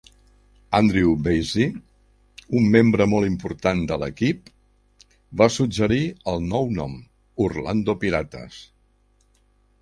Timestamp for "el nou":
6.33-6.73